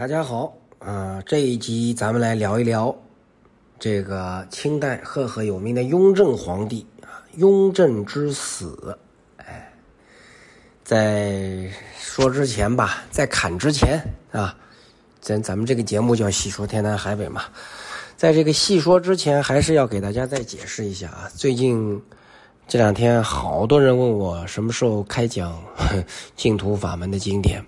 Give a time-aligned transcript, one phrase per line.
[0.00, 2.96] 大家好，啊，这一集咱们来聊一聊
[3.78, 8.98] 这个清代赫赫有名的雍正皇帝啊，雍正之死。
[9.36, 9.70] 哎，
[10.82, 14.02] 在说之前吧，在砍之前
[14.32, 14.56] 啊，
[15.20, 17.44] 咱咱们这个节目叫细说天南海北嘛，
[18.16, 21.30] 在这个细说之前，还是要给大家再解释一下啊。
[21.34, 22.02] 最近
[22.70, 25.60] 这两天，好多人问我什么时候开讲
[26.36, 27.60] 净土法门的经典。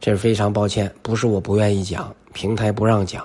[0.00, 3.24] 这是非常抱歉，不是我不愿意讲，平台不让讲，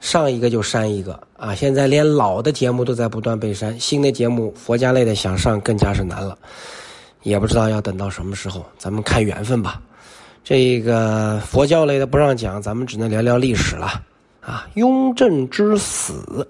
[0.00, 1.54] 上一个就删一个啊！
[1.54, 6.36] 现在连老的节目都在不断被删，新的节目佛家类的想上更加是难了，
[7.22, 9.80] 也不知道要等到什么时候，咱们看缘分吧。
[10.42, 14.02] 这个佛教类的不让讲，咱们只能聊聊历史了
[14.40, 14.66] 啊！
[14.74, 16.48] 雍正之死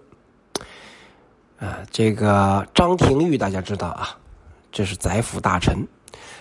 [1.59, 4.17] 啊，这个张廷玉大家知道啊，
[4.71, 5.87] 这是宰辅大臣。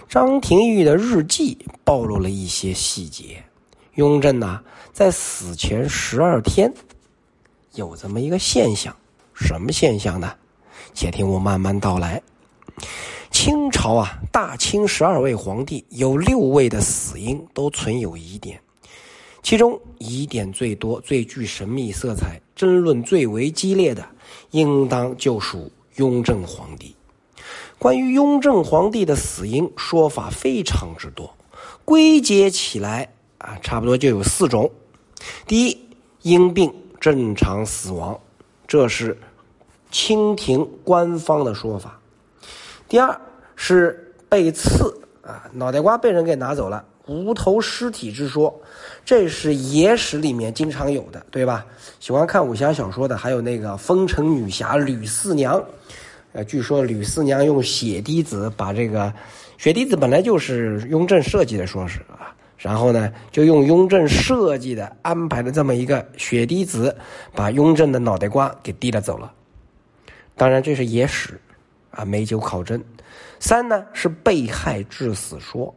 [0.10, 3.44] 张廷玉的日记暴露了一些细节。
[3.96, 6.72] 雍正呐，在死前十二天，
[7.76, 8.96] 有这么一个现象，
[9.34, 10.34] 什么现象呢？
[10.94, 12.22] 且听我慢慢道来。
[13.32, 18.60] 清朝啊，大清十二位皇帝有六位的死因都存有疑点，
[19.42, 24.06] 其中疑点最多、最具神秘色彩、争论最为激烈的，
[24.52, 26.96] 应当就属雍正皇帝。
[27.78, 31.36] 关于雍正皇帝的死因，说法非常之多，
[31.84, 34.72] 归结起来啊，差不多就有四种：
[35.46, 35.88] 第一，
[36.22, 38.20] 因病正常死亡，
[38.66, 39.20] 这是
[39.92, 42.00] 清廷官方的说法；
[42.88, 43.22] 第二
[43.56, 48.54] 是被刺啊，脑袋瓜被人给拿走了，无头尸体之说，
[49.04, 51.66] 这是野史里面经常有的，对吧？
[52.00, 55.64] 喜欢看武侠小说的，还有那个风尘女侠吕四娘。
[56.34, 59.14] 呃，据说吕四娘用血滴子把这个
[59.58, 66.96] 血滴子本来就是雍正设计的，说是啊，然后呢，就用雍正设计的安排的这么一个血滴子，
[67.34, 69.32] 把雍正的脑袋瓜给滴了走了。
[70.36, 71.40] 当然这是野史，
[71.92, 72.84] 啊，没经考证。
[73.40, 75.74] 三呢是被害致死说，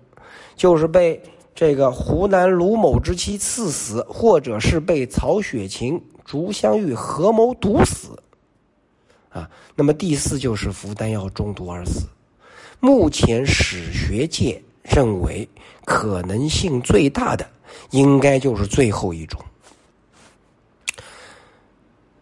[0.57, 1.23] 就是被
[1.55, 8.21] 这个湖南卢某之妻刺死，或者是被曹雪芹、竹香玉合谋毒死。
[9.31, 12.07] 啊，那么第四就是服丹药中毒而死。
[12.81, 15.49] 目前史学界认为
[15.85, 17.47] 可能性最大的，
[17.91, 19.41] 应该就是最后一种。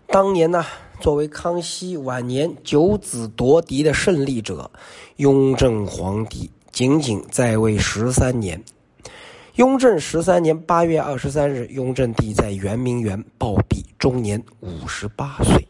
[0.09, 0.65] 当年呢，
[0.99, 4.71] 作为康熙晚年九子夺嫡的胜利者，
[5.17, 8.63] 雍正皇帝仅仅在位十三年。
[9.55, 15.67] 雍正十三年八月二十三日，雍正帝在圆明园暴毙，终年五十八岁。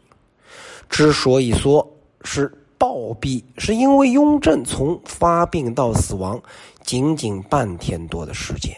[0.89, 1.89] 之所以说
[2.25, 6.37] 是暴毙，是因为雍正从发病到死亡
[6.83, 8.75] 仅仅半天多的时间。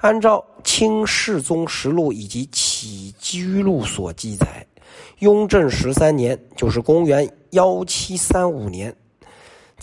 [0.00, 4.64] 按照《清世宗实录》以及《起居录》所记载，
[5.18, 8.94] 雍正十三年就是公元幺七三五年，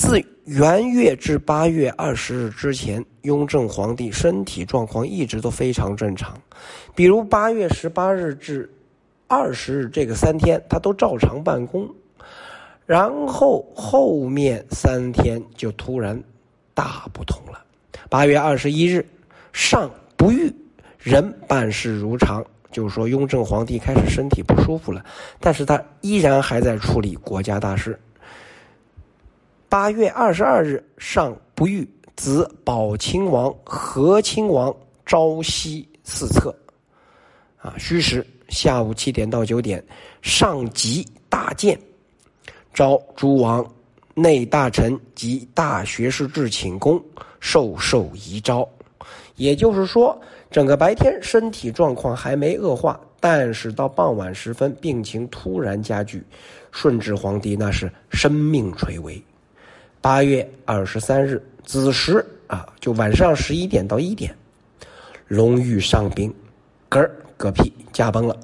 [0.02, 6.36] 自元月至八月二十日之前，雍正皇帝身体状况一直都非常正常，
[6.96, 8.68] 比如八月十八日至。
[9.28, 11.88] 二十日这个三天，他都照常办公，
[12.86, 16.22] 然后后面三天就突然
[16.74, 17.64] 大不同了。
[18.10, 19.06] 八月二十一日，
[19.54, 20.52] 上不愈，
[20.98, 25.06] 人办事如常，就是说雍正皇帝开始身体不舒服了，
[25.40, 27.98] 但是他依然还在处理国家大事。
[29.72, 31.88] 八月二十二日，上不愈，
[32.18, 36.54] 子保亲王、和亲王朝夕四策，
[37.56, 38.28] 啊，虚实。
[38.50, 39.82] 下午七点到九点，
[40.22, 41.80] 上集大见，
[42.74, 43.66] 召诸王、
[44.14, 47.02] 内大臣及大学士至寝宫，
[47.40, 48.68] 授受遗诏。
[49.38, 56.22] 也就是说，整个白天身体状况还没恶化，但是到傍晚时分，病情突然加剧。
[56.72, 59.24] 顺治皇帝那是生命垂危。
[60.02, 64.36] 八月二十三日子时啊，就晚上十一点到一点，
[65.28, 66.34] 龙玉上宾，
[66.90, 67.12] 嗝儿。
[67.38, 68.38] 嗝屁驾崩了，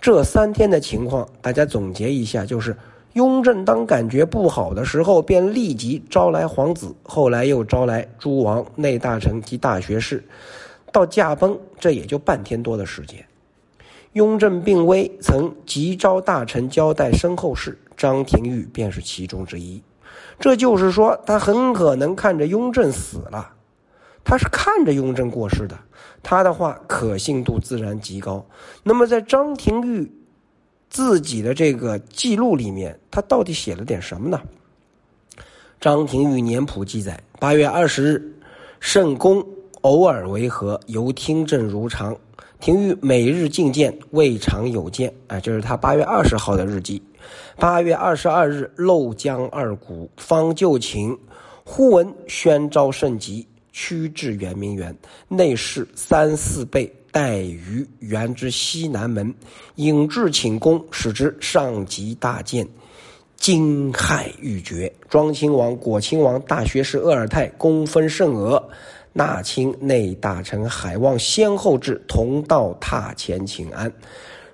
[0.00, 2.76] 这三天的情况，大家总结一下，就是
[3.12, 10.24] 雍正当感觉不好的时候，便立即招来皇子，后来又招来诸王、内大臣及大学士，
[10.90, 13.24] 到驾崩，这也就半天多的时间。
[14.14, 19.80] 雍正病危，曾急召大臣交代身后事，张廷玉便是其中之一。
[20.38, 23.54] 这就是说，他很可能看着雍正死了。
[24.24, 25.78] 他是看着雍正过世的，
[26.22, 28.44] 他的话可信度自然极高。
[28.82, 30.12] 那么在张廷玉
[30.90, 34.40] 自己的这个记录里面，他到底写了点什么呢？
[35.80, 38.32] 张廷玉年谱记载：八月二十日，
[38.80, 39.46] 圣公
[39.80, 42.14] 偶尔为和，犹听政如常。
[42.60, 45.12] 廷玉每日觐见，未尝有见。
[45.28, 47.00] 啊，这是他八月二十号的日记。
[47.56, 51.16] 八月二十二日，漏江二谷，方就寝，
[51.64, 54.94] 忽闻宣召圣急，驱至圆明园。
[55.28, 59.32] 内侍三四辈待于园之西南门，
[59.76, 62.66] 引至寝宫，使之上级大见，
[63.36, 64.92] 惊骇欲绝。
[65.08, 68.68] 庄亲王、果亲王、大学士鄂尔泰功分甚额。
[69.18, 73.92] 纳清内大臣海望先后至，同到榻前请安。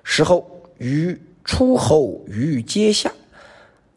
[0.03, 0.43] 时候
[0.79, 3.11] 于出后于阶下，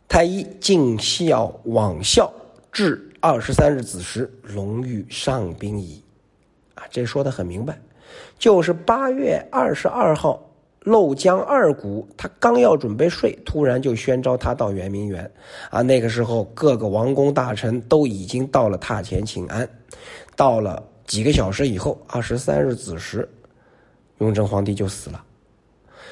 [0.07, 2.31] 太医尽孝往孝，
[2.71, 6.03] 至二十三日子时，龙玉上宾矣。
[6.75, 7.81] 啊，这说的很明白，
[8.39, 10.48] 就是八月二十二号，
[10.85, 15.31] 漏江二谷，他刚要准备睡，突然就宣召他到圆明园。
[15.71, 19.69] 啊，那个时候各个王公大臣都已经到了榻前请安。
[20.37, 23.29] 到了几个小时以后，二十三日子时，
[24.19, 25.23] 雍正皇帝就死了。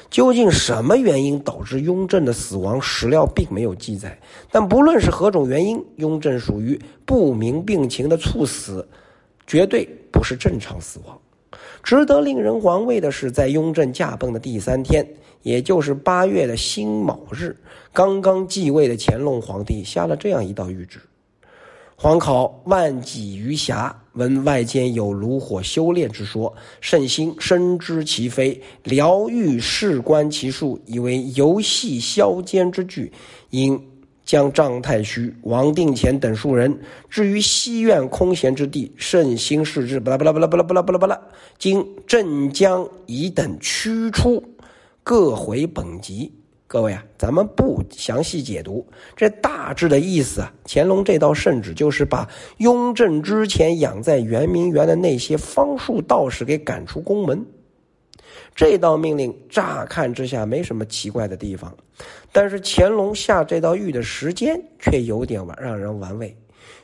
[0.09, 2.81] 究竟什么原因导致雍正的死亡？
[2.81, 4.17] 史料并没有记载。
[4.51, 8.87] 但不论是何种原因，雍正属于不明病情的猝死，
[9.45, 11.19] 绝对不是正常死亡。
[11.83, 15.07] 值得令人玩味的是，在雍正驾崩的第三天，
[15.43, 17.55] 也就是八月的辛卯日，
[17.93, 20.99] 刚刚继位的乾隆皇帝下了这样一道谕旨。
[21.99, 33.11] 皇考万几余暇，闻外间有炉火修炼之说，甚心深知其非，疗愈事关其术，以为游戏消奸之具，
[33.49, 33.81] 应
[34.27, 36.77] 将张太虚、王定乾等数人
[37.09, 40.01] 置于西苑空闲之地，慎心事之。
[40.01, 41.19] 巴拉巴拉巴拉巴拉巴拉巴拉巴拉，
[41.57, 44.43] 经镇江以等驱出，
[45.01, 46.29] 各回本籍。
[46.67, 48.85] 各位啊，咱们不详细解读
[49.15, 50.53] 这大致的意思啊。
[50.65, 57.45] 乾隆这道圣旨就是把雍正之前养在圆明园的那些方术道士给赶出宫门。
[58.55, 61.75] 这道命令乍看之下没什么奇怪的地方，
[62.31, 66.35] 但是乾隆下这道谕的时间却有点玩让人玩味。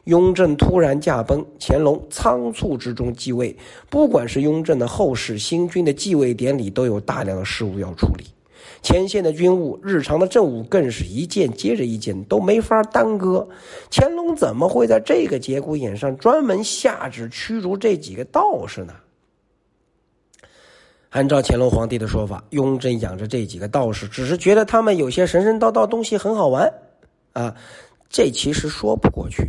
[0.06, 3.56] 雍正突然驾崩，乾隆仓促之中继位，
[3.90, 8.26] 不管是雍正的后事，新君的继位典礼，都有大量的事务要处理。
[8.82, 13.48] 前线的军务、日常的政务，更是一件接着一件，都没法耽搁。
[13.90, 18.94] 乾隆怎么会在这个节骨眼上专门下旨驱逐这几个道士呢？
[21.14, 26.68] 按照乾隆皇帝的说法，雍正养着这几个道士，只是觉得他们有些神神叨叨东西很好玩，
[27.34, 27.56] 啊，
[28.10, 29.44] 这其实说不过去，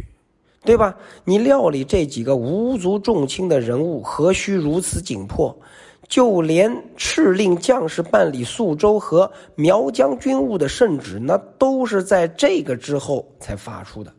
[0.62, 0.94] 对吧？
[1.24, 5.58] 你料理这几个无足重轻的人物，何须如此紧迫？
[6.06, 14.12] 就连敕令将士办理肃州和苗疆军务的圣旨，那都是在这个之后才发出的。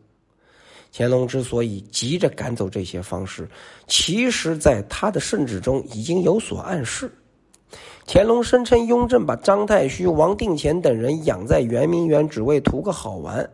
[0.92, 3.48] 乾隆之所以急着赶走这些方士，
[3.86, 7.08] 其实在他的圣旨中已经有所暗示。
[8.08, 13.50] 乾隆声称雍正把张太虚、王定乾等人养在圆明园，只为图个好玩。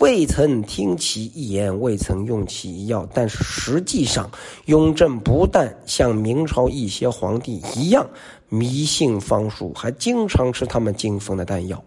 [0.00, 4.30] 未曾听其一言，未曾用其一药，但是实际上，
[4.66, 8.06] 雍正不但像明朝一些皇帝一样
[8.50, 11.82] 迷信方术，还经常吃他们进封的丹药。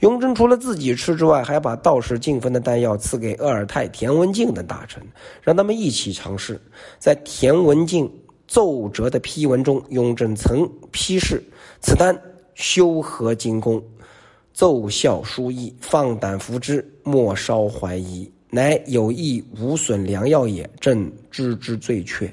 [0.00, 5.00] 雍正除了自己吃之外，还把道士进封的丹药赐给鄂尔泰、田文镜等大臣，
[5.40, 6.60] 让他们一起尝试。
[6.98, 8.10] 在田文镜
[8.48, 11.40] 奏折的批文中，雍正曾批示
[11.80, 12.20] ：“此丹
[12.54, 13.80] 修合精功。”
[14.52, 20.68] 奏效殊异，放胆服之，莫稍怀疑，乃有益无损良药也。
[20.80, 22.28] 朕知之最确。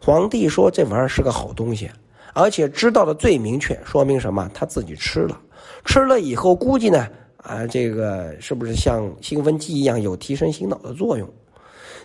[0.00, 1.90] 皇帝说这玩意儿是个好东西，
[2.32, 4.50] 而且知道的最明确，说明什么？
[4.54, 5.38] 他自己吃了，
[5.84, 11.28] 吃了以后估计呢，啊，这个是不是像兴奋剂一样有提神醒脑的作用？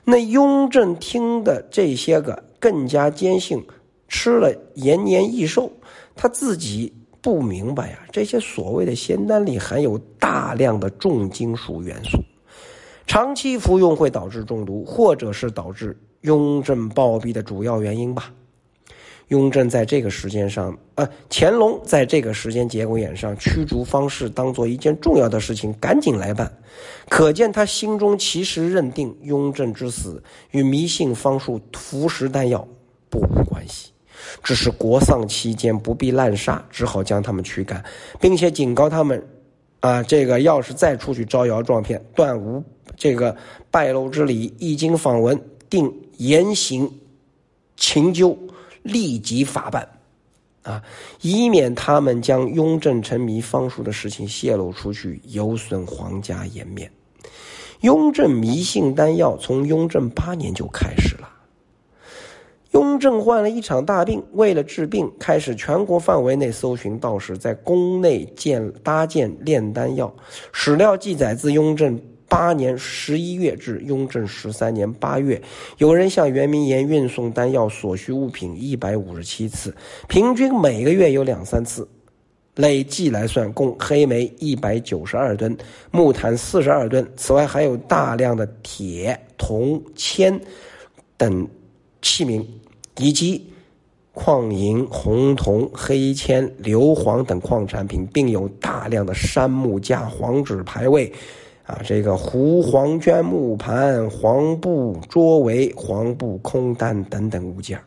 [0.05, 3.65] 那雍正听的这些个更加坚信，
[4.07, 5.71] 吃了延年益寿，
[6.15, 6.93] 他自己。
[7.23, 12.21] 不明白呀，这些所谓的仙丹里含有大量的重金属元素，
[13.07, 18.33] 长期服用会导致中毒，或者是导致雍正暴毙的主要原因吧。
[19.29, 26.51] 雍正在这个时间上，呃，乾隆在这个时间节骨眼上驱逐方士，当做一件重要的事情，赶紧来办，
[27.09, 32.67] 可见他心中其实认定雍正之死与迷信方术、服食丹药
[33.09, 33.91] 不无关系。
[34.41, 37.83] 只是国丧期间不必滥杀，只好将他们驱赶，
[38.21, 39.21] 并且警告他们：
[39.81, 42.63] 啊，这个要是再出去招摇撞骗，断无
[42.95, 43.35] 这个
[43.69, 44.53] 败露之理。
[44.59, 45.39] 一经访问，
[45.69, 46.89] 定严刑
[47.75, 48.37] 勤究，
[48.83, 49.87] 立即法办，
[50.61, 50.83] 啊，
[51.21, 56.91] 以免他们将雍正沉迷方术的事情泄露出去，有损皇家颜面。
[57.81, 61.29] 雍正迷信丹药，从雍正八年就开始了。
[62.71, 70.11] 雍正患了一场大病，为了治病，开始全国范围内搜寻道士，在宫内建搭建炼丹药。
[70.51, 72.01] 史料记载，自雍正
[72.33, 75.39] 八年十一月至雍正十三年八月，
[75.77, 79.71] 有人向圆明园运送丹药所需物品一百五十七次，
[80.07, 81.87] 平均每个月有两三次。
[82.55, 85.55] 累计来算，共黑煤一百九十二吨，
[85.91, 87.07] 木炭四十二吨。
[87.15, 90.41] 此外，还有大量的铁、铜、铅
[91.15, 91.47] 等
[92.01, 92.43] 器皿，
[92.97, 93.47] 以及
[94.11, 101.11] 矿银、红铜、黑铅、硫磺等矿产品，并有大量的杉木架、黄纸牌位，
[101.65, 107.79] 啊，这个壶黄绢木盘、黄布桌围、黄布空单等等物件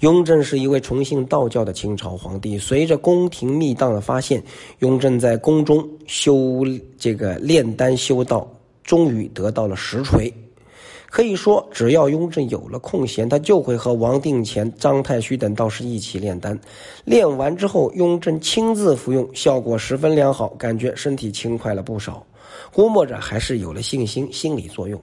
[0.00, 2.56] 雍正是一位崇信道教的清朝皇帝。
[2.56, 4.42] 随着宫廷密档的发现，
[4.78, 6.62] 雍正在宫中修
[6.98, 8.50] 这个炼丹修道，
[8.82, 10.32] 终于得到了实锤。
[11.10, 16.58] 可以说，只要雍正有了空闲，他就会和王定乾、张太虚等道士一起炼丹。
[17.04, 22.24] 炼完之后，雍正亲自服用，效果十分良好，感觉身体轻快了不少。
[22.72, 25.00] 估摸着还是有了信心，心理作用。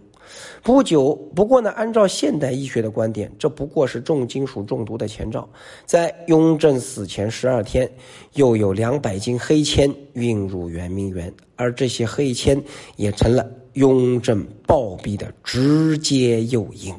[0.63, 5.47] 不久，不过呢，按照现代医学的观点，这不过是重金属中毒的前兆。
[5.85, 7.89] 在雍正死前十二天，
[8.33, 12.61] 又有两百斤黑铅运入圆明园，而这些黑铅
[12.97, 13.45] 也成了
[13.77, 16.93] 雍正暴毙的直接诱因。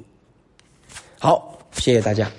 [1.19, 2.31] 好，谢谢大家。